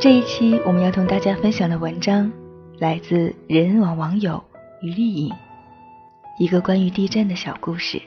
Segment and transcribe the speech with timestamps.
[0.00, 2.30] 这一期我们要同大家分享的文章
[2.78, 4.40] 来自人人网网友
[4.80, 5.34] 于丽颖，
[6.38, 8.00] 一个关于地震的小故事。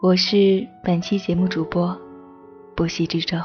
[0.00, 2.00] 我是本期节目主播
[2.76, 3.36] 不息之舟。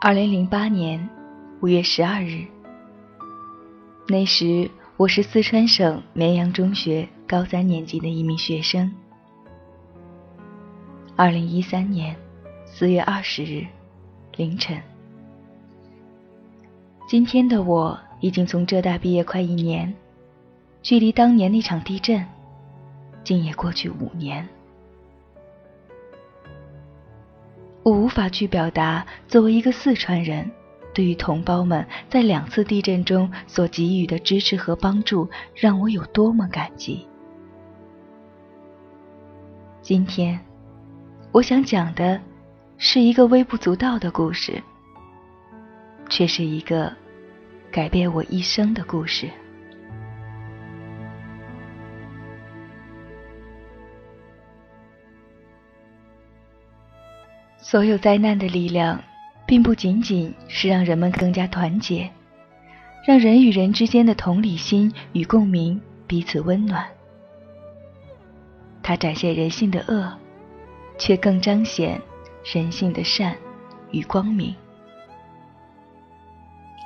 [0.00, 1.06] 二零零八年
[1.60, 2.46] 五月十二日。
[4.10, 8.92] 那时我是四川省绵阳中学高三年级的一名学生。
[11.14, 12.16] 二零一三年
[12.66, 13.64] 四月二十日
[14.34, 14.82] 凌晨，
[17.06, 19.94] 今天的我已经从浙大毕业快一年，
[20.82, 22.26] 距离当年那场地震，
[23.22, 24.44] 竟也过去五年。
[27.84, 30.50] 我无法去表达，作为一个四川人。
[30.92, 37.06] 对于同胞们在两次地震中所给予的支持和帮助，让我有多么感激。
[39.82, 40.38] 今天，
[41.32, 42.20] 我想讲的
[42.76, 44.62] 是一个微不足道的故事，
[46.08, 46.92] 却是一个
[47.70, 49.30] 改变我一生的故事。
[57.58, 59.00] 所有灾难的力量。
[59.50, 62.08] 并不仅仅是让人们更加团结，
[63.04, 66.86] 让人与人之间的同理心与共鸣彼此温暖。
[68.80, 70.16] 它展现人性的恶，
[70.96, 72.00] 却更彰显
[72.54, 73.34] 人性的善
[73.90, 74.54] 与光明。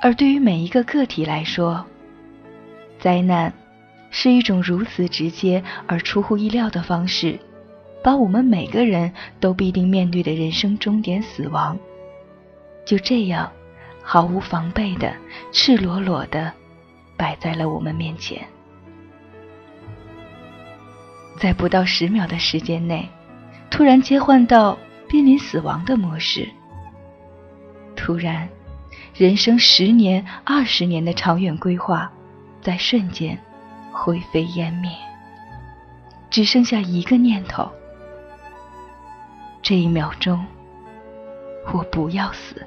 [0.01, 1.85] 而对于每一个个体来说，
[2.97, 3.53] 灾难
[4.09, 7.37] 是一种如此直接而出乎意料的方式，
[8.03, 11.77] 把我们每个人都必定面对的人生终点——死亡。
[12.85, 13.51] 就这样，
[14.03, 15.11] 毫无防备的、
[15.51, 16.53] 赤裸裸的
[17.17, 18.47] 摆在了我们面前。
[21.37, 23.09] 在不到十秒的时间内，
[23.69, 24.77] 突然切换到
[25.09, 26.47] 濒临死亡的模式。
[27.95, 28.47] 突然，
[29.15, 32.11] 人生十年、二十年的长远规划，
[32.61, 33.37] 在瞬间
[33.91, 34.91] 灰飞烟灭，
[36.29, 37.69] 只剩下一个念头：
[39.61, 40.45] 这一秒钟，
[41.73, 42.65] 我不要死。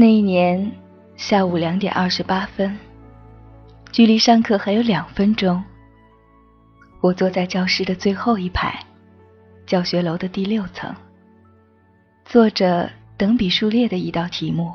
[0.00, 0.72] 那一年
[1.14, 2.74] 下午两点二十八分，
[3.92, 5.62] 距离上课还有两分钟。
[7.02, 8.82] 我坐在教室的最后一排，
[9.66, 10.90] 教学楼的第六层，
[12.24, 14.72] 做着等比数列的一道题目。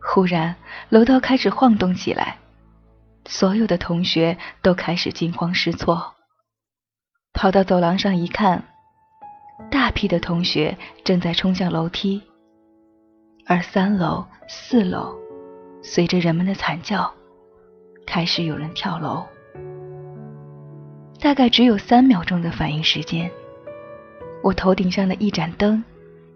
[0.00, 0.54] 忽然，
[0.88, 2.38] 楼道开始晃动起来，
[3.24, 6.14] 所有的同学都开始惊慌失措。
[7.32, 8.62] 跑到走廊上一看，
[9.72, 12.22] 大批的同学正在冲向楼梯。
[13.48, 15.16] 而三楼、四楼，
[15.80, 17.14] 随着人们的惨叫，
[18.04, 19.24] 开始有人跳楼。
[21.20, 23.30] 大概只有三秒钟的反应时间，
[24.42, 25.82] 我头顶上的一盏灯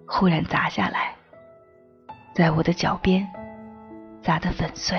[0.06, 1.16] 忽然砸下来，
[2.32, 3.28] 在我的脚边
[4.22, 4.96] 砸得粉碎。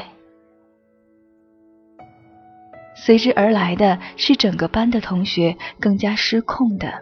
[2.93, 7.01] 随之而来的是整个班的同学更加失控的，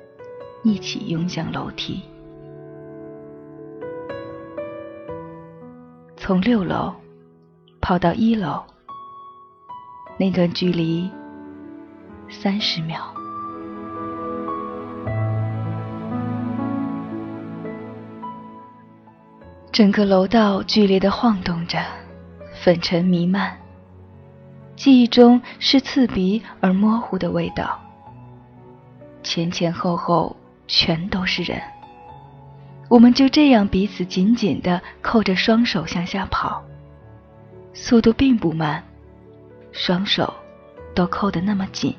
[0.64, 2.04] 一起涌向楼梯。
[6.30, 6.94] 从六楼
[7.82, 8.64] 跑到一楼，
[10.20, 11.10] 那段距离
[12.30, 13.02] 三十秒。
[19.72, 21.80] 整个楼道剧烈的晃动着，
[22.62, 23.58] 粉尘弥漫，
[24.76, 27.80] 记忆中是刺鼻而模糊的味道。
[29.24, 30.38] 前前后后
[30.68, 31.60] 全都是人。
[32.90, 36.64] 我们就这样彼此紧紧的扣着双手向下跑，
[37.72, 38.84] 速度并不慢，
[39.72, 40.34] 双手
[40.96, 41.96] 都扣得那么紧，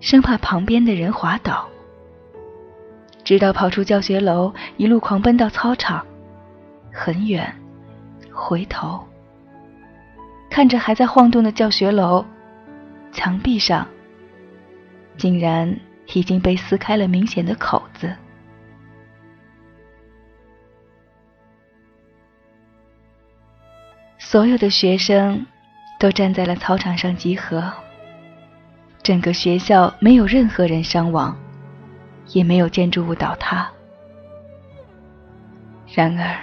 [0.00, 1.68] 生怕旁边的人滑倒。
[3.22, 6.04] 直到跑出教学楼，一路狂奔到操场，
[6.92, 7.54] 很远，
[8.32, 9.00] 回头
[10.50, 12.26] 看着还在晃动的教学楼，
[13.12, 13.86] 墙壁上
[15.16, 15.78] 竟然
[16.14, 18.12] 已经被撕开了明显的口子。
[24.32, 25.44] 所有的学生
[25.98, 27.70] 都站在了操场上集合。
[29.02, 31.36] 整个学校没有任何人伤亡，
[32.28, 33.70] 也没有建筑物倒塌。
[35.92, 36.34] 然而，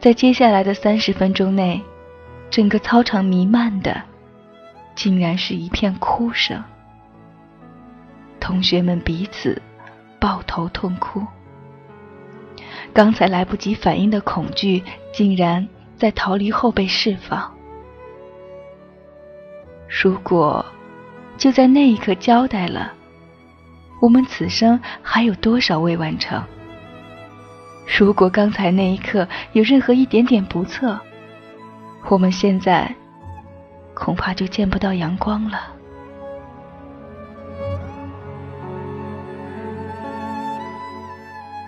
[0.00, 1.80] 在接下来的三十分钟内，
[2.50, 4.02] 整个操场弥漫的
[4.96, 6.60] 竟然是一片哭声。
[8.40, 9.62] 同学们彼此
[10.18, 11.24] 抱头痛哭。
[12.92, 14.82] 刚才来不及反应的恐惧，
[15.12, 15.68] 竟然
[16.00, 17.52] 在逃离后被释放。
[20.02, 20.64] 如果
[21.36, 22.92] 就在那一刻交代了，
[24.00, 26.42] 我们此生还有多少未完成？
[27.98, 30.98] 如果刚才那一刻有任何一点点不测，
[32.08, 32.94] 我们现在
[33.92, 35.74] 恐怕就见不到阳光了。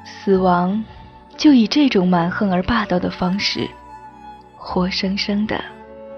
[0.04, 0.82] 死亡
[1.36, 3.68] 就以这种蛮横而霸道的方式，
[4.64, 5.60] 活生生的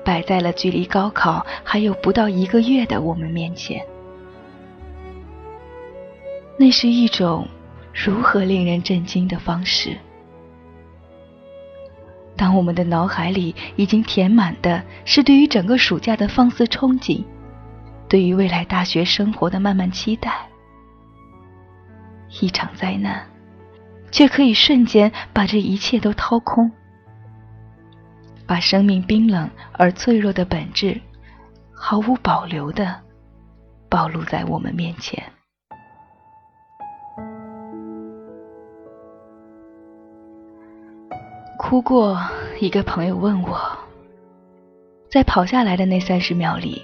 [0.05, 3.83] 摆在了距离高考还有不到一个月的我们面前。
[6.59, 7.49] 那是一种
[7.93, 9.97] 如何令人震惊的方式？
[12.37, 17.25] 当我们的脑海里已经填满的是对于整个暑假的放肆憧憬，
[18.09, 20.47] 对于未来大学生活的漫漫期待，
[22.41, 23.25] 一场灾难。
[24.11, 26.71] 却可以瞬间把这一切都掏空，
[28.47, 31.01] 把生命冰冷而脆弱的本质
[31.73, 32.95] 毫无保留的
[33.89, 35.23] 暴露在我们面前。
[41.59, 42.19] 哭过，
[42.61, 43.59] 一个朋友问我，
[45.11, 46.83] 在跑下来的那三十秒里，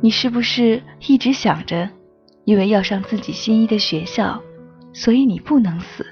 [0.00, 1.90] 你是不是一直想着，
[2.44, 4.40] 因为要上自己心仪的学校，
[4.92, 6.06] 所以你不能死？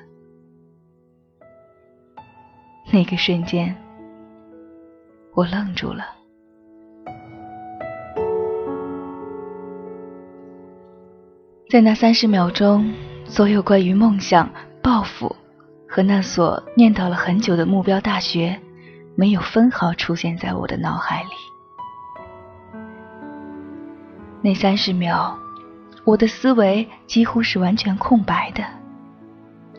[2.91, 3.77] 那个瞬间，
[5.38, 6.05] 我愣住了。
[11.70, 12.93] 在那三十秒钟，
[13.25, 14.50] 所有关于梦想、
[14.82, 15.37] 抱负
[15.88, 18.61] 和那所念叨了很久的目标大学，
[19.14, 21.29] 没有分毫出现在我的脑海里。
[24.43, 25.38] 那三十秒，
[26.02, 28.64] 我的思维几乎是完全空白的，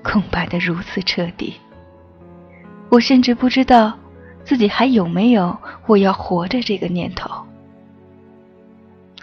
[0.06, 1.56] 空白的如此彻底。
[2.90, 3.98] 我甚至不知道
[4.44, 5.56] 自己还有没有
[5.86, 7.30] 我要活着这个念头。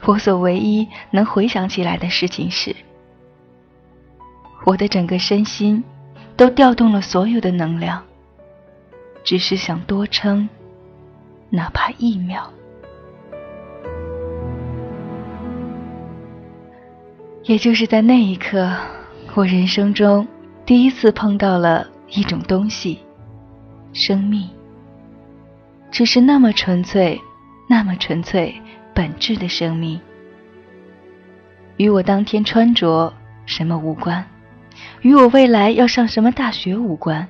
[0.05, 2.75] 我所唯一能回想起来的事情是，
[4.65, 5.83] 我的整个身心
[6.37, 8.03] 都调动了所有的能量，
[9.25, 10.49] 只是想多撑
[11.51, 12.49] 哪怕一秒。
[17.45, 18.77] 也就是在那一刻，
[19.35, 20.27] 我人生中
[20.65, 23.01] 第一次碰到了一种东西。
[23.93, 24.51] 生命，
[25.91, 27.21] 只是那么纯粹，
[27.69, 28.55] 那么纯粹，
[28.95, 30.01] 本质的生命，
[31.77, 33.13] 与我当天穿着
[33.47, 34.25] 什么无关，
[35.01, 37.27] 与我未来要上什么大学无关，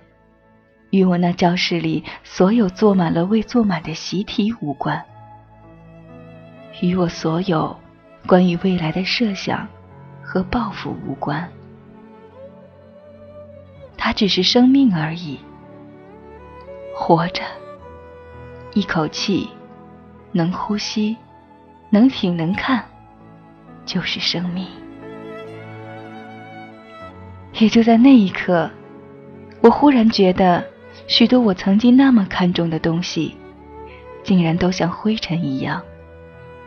[0.90, 5.04] 与我那教室里所有坐满了未坐满的习题无关，
[6.80, 7.76] 与我所有
[8.26, 9.68] 关于未来的设想
[10.22, 11.48] 和抱负无关，
[13.96, 15.38] 它只是生命而已。
[16.94, 17.42] 活着，
[18.76, 19.49] 一口气，
[20.32, 21.17] 能呼吸，
[21.88, 22.84] 能挺，能看，
[23.87, 24.66] 就是生命。
[27.54, 28.71] 也就在那一刻，
[29.62, 30.62] 我忽然觉得，
[31.06, 33.35] 许多我曾经那么看重的东西，
[34.23, 35.80] 竟然都像灰尘一样，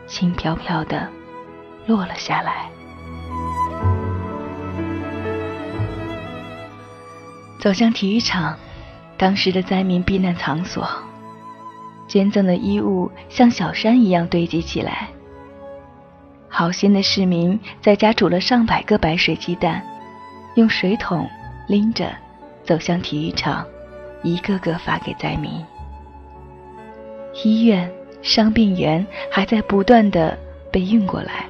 [0.08, 1.06] 轻飘飘的
[1.86, 2.68] 落了下来。
[7.60, 8.58] 走向体育场。
[9.16, 10.90] 当时的灾民避难场所，
[12.10, 15.08] 捐赠的衣物像小山一样堆积起来。
[16.48, 19.80] 好心的市民在家煮了上百个白水鸡蛋，
[20.56, 21.30] 用水桶
[21.68, 22.12] 拎着
[22.64, 23.64] 走向体育场，
[24.24, 25.64] 一个个发给灾民。
[27.44, 27.88] 医院、
[28.22, 30.36] 伤病员还在不断的
[30.72, 31.46] 被运过来。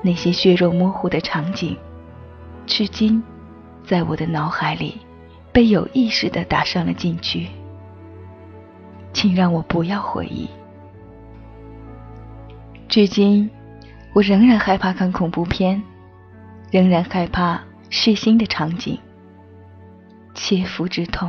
[0.00, 1.76] 那些血肉模糊的场景，
[2.64, 3.22] 至今
[3.84, 4.96] 在我的脑海里。
[5.50, 7.48] 被有意识的打上了禁区，
[9.18, 10.48] 请让我不要回忆。
[12.86, 13.50] 至今，
[14.12, 15.82] 我仍然害怕看恐怖片，
[16.70, 17.60] 仍然害怕
[17.90, 18.96] 血腥的场景，
[20.34, 21.28] 切肤之痛。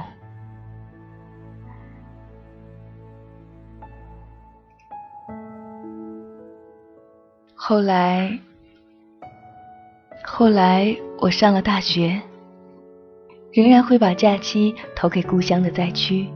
[7.56, 8.38] 后来，
[10.24, 12.22] 后来我上了大学。
[13.52, 16.30] 仍然会把假期投给故乡的灾区，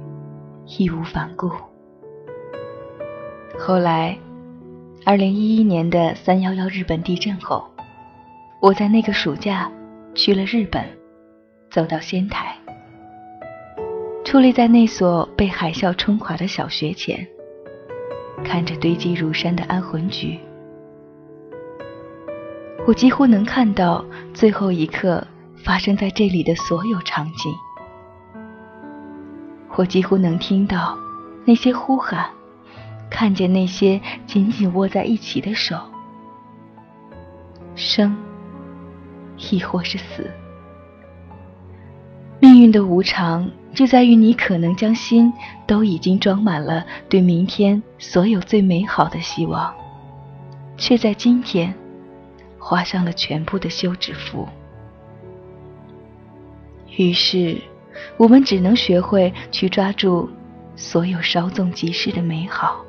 [0.66, 1.52] 义无反顾。
[3.60, 4.18] 后来，
[5.06, 7.70] 二零一一年的三幺幺日本地震后，
[8.62, 9.72] 我在那个暑假
[10.16, 10.84] 去了日本，
[11.70, 12.56] 走到仙台，
[14.24, 17.28] 矗立在那所被海啸冲垮的小学前，
[18.44, 20.40] 看着堆积如山的安魂局，
[22.88, 24.04] 我几乎能看到
[24.34, 25.26] 最后一刻
[25.64, 27.54] 发生在这里的所有场景。
[29.76, 30.96] 我几乎能听到
[31.46, 32.30] 那些呼喊，
[33.10, 35.76] 看见那些紧紧握在一起的手。
[37.76, 38.16] 生，
[39.52, 40.30] 亦或是死。
[42.40, 45.34] 命运的无常就在于你可能将心
[45.66, 49.74] 都已经装满了对明天所有最美好的希望，
[50.78, 51.74] 却在今天
[52.60, 54.48] 画上了全部的休止符。
[56.96, 57.60] 于是。
[58.18, 60.30] 我们只能学会去抓住
[60.76, 62.84] 所有稍纵即逝的美好。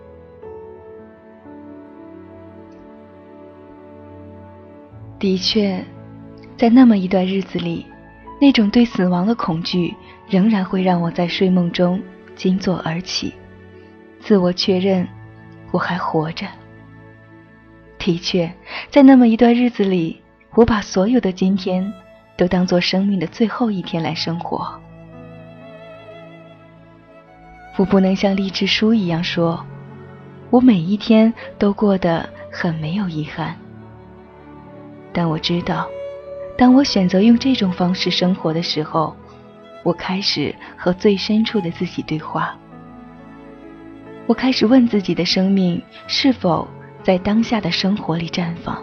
[5.19, 5.83] 的确，
[6.57, 7.87] 在那么一段日子里，
[8.41, 9.95] 那种对死亡的恐惧
[10.29, 12.03] 仍然会让我在睡梦中
[12.37, 13.33] 惊坐而起，
[14.21, 15.09] 自我确认
[15.71, 16.47] 我还活着。
[17.99, 18.53] 的确，
[18.91, 20.21] 在那么一段日子里，
[20.55, 21.91] 我把所有的今天
[22.37, 24.79] 都当做生命的最后一天来生活。
[27.77, 29.65] 我不能像励志书一样说，
[30.51, 33.57] 我每一天都过得很没有遗憾。
[35.13, 35.89] 但我知道，
[36.57, 39.15] 当我选择用这种方式生活的时候，
[39.83, 42.57] 我开始和最深处的自己对话。
[44.27, 46.67] 我开始问自己的生命是否
[47.03, 48.83] 在当下的生活里绽放。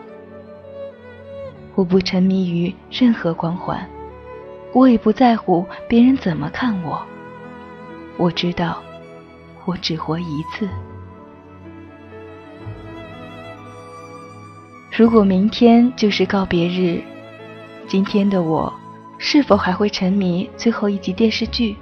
[1.75, 3.89] 我不沉迷于任何光环，
[4.73, 7.01] 我也不在乎别人怎么看我。
[8.17, 8.81] 我知道，
[9.65, 10.69] 我只活一次。
[14.95, 17.01] 如果明天就是告别日，
[17.87, 18.71] 今天的我
[19.17, 21.75] 是否还会沉迷最后一集电视剧？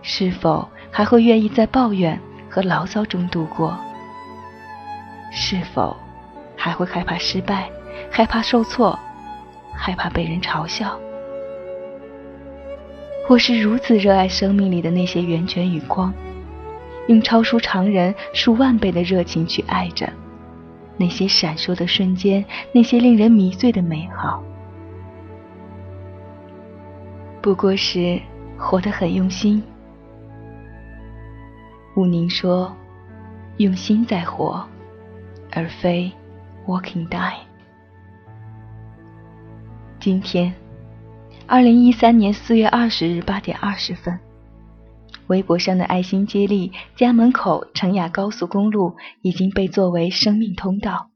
[0.00, 3.76] 是否还会愿意在抱怨和牢骚中度过？
[5.30, 5.94] 是否
[6.56, 7.68] 还会害怕失败，
[8.10, 8.98] 害怕受挫，
[9.74, 10.98] 害怕被人嘲笑？
[13.28, 16.10] 我是如此热爱生命里的那些源泉与光，
[17.08, 20.10] 用超出常人数万倍的热情去爱着
[20.96, 22.42] 那些闪烁的瞬间，
[22.72, 24.42] 那些令人迷醉的美好。
[27.42, 28.18] 不过是
[28.56, 29.62] 活得很用心。
[31.96, 32.74] 武宁说
[33.58, 34.66] ：“用心在活，
[35.52, 36.10] 而非
[36.66, 37.34] walking die。”
[40.00, 40.50] 今天。
[41.50, 44.20] 二零一三年四月二十日八点二十分，
[45.28, 51.08] 微博上的爱心接力家门口成雅高速公路已经被作为生命通道，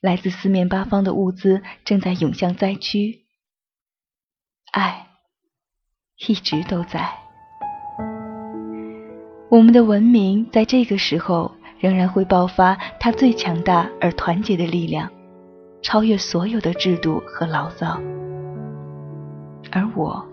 [0.00, 3.24] 来自四面八方的物资正在涌向灾区。
[4.70, 5.08] 爱
[6.28, 7.10] 一直都在，
[9.50, 15.10] 我们的文明在这个时候仍然会爆发它最强大而团结的力量，
[15.82, 18.00] 超越所有的制度和牢骚。
[19.72, 20.24] 而我，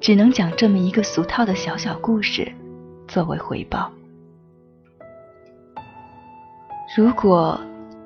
[0.00, 2.50] 只能讲这么一个俗套的小小故事，
[3.08, 3.90] 作为回报。
[6.96, 7.58] 如果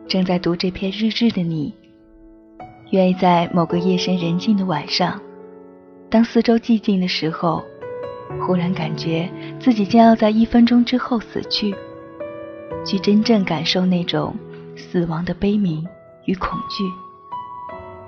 [0.09, 1.75] 正在读这篇日志的你，
[2.91, 5.21] 愿意在某个夜深人静的晚上，
[6.09, 7.63] 当四周寂静的时候，
[8.41, 11.75] 忽然感觉自己将要在一分钟之后死去，
[12.85, 14.35] 去真正感受那种
[14.77, 15.85] 死亡的悲鸣
[16.27, 16.85] 与恐惧，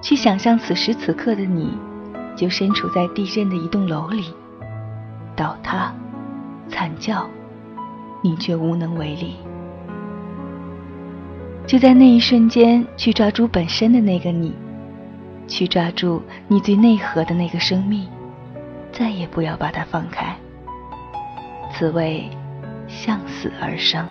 [0.00, 1.76] 去想象此时此刻的你。
[2.38, 4.32] 就身处在地震的一栋楼里，
[5.34, 5.92] 倒塌、
[6.68, 7.28] 惨叫，
[8.22, 9.34] 你却无能为力。
[11.66, 14.54] 就在那一瞬间，去抓住本身的那个你，
[15.48, 18.06] 去抓住你最内核的那个生命，
[18.92, 20.36] 再也不要把它放开。
[21.72, 22.30] 此谓
[22.86, 24.08] 向死而生。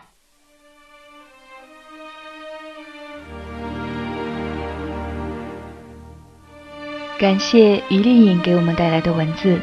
[7.19, 9.59] 感谢于丽颖给我们带来的文字，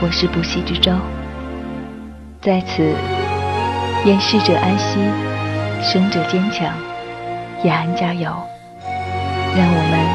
[0.00, 0.90] 我是不息之舟。
[2.40, 2.94] 在此，
[4.06, 4.98] 愿逝者安息，
[5.82, 6.72] 生者坚强，
[7.64, 8.30] 雅安加油，
[9.54, 10.09] 让我们。